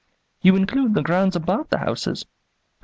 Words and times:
"You 0.41 0.55
include 0.55 0.95
the 0.95 1.03
grounds 1.03 1.35
about 1.35 1.69
the 1.69 1.77
houses?" 1.77 2.25